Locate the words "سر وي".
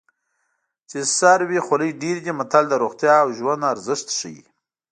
1.17-1.59